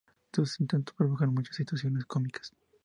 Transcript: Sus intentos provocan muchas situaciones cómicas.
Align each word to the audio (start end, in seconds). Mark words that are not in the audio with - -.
Sus 0.33 0.59
intentos 0.59 0.95
provocan 0.97 1.31
muchas 1.31 1.57
situaciones 1.57 2.05
cómicas. 2.05 2.51